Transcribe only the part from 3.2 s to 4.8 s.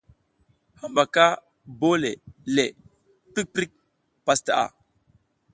prik prik pastaʼa.